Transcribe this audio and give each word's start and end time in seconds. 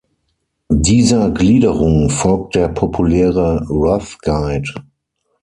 Dieser 0.79 1.29
Gliederung 1.29 2.09
folgt 2.09 2.55
der 2.55 2.69
populäre 2.69 3.63
"Rough 3.69 4.17
Guide". 4.23 4.67